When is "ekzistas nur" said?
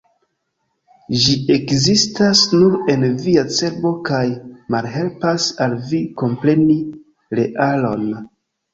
1.55-2.79